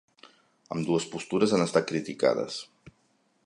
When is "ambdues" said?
0.75-1.05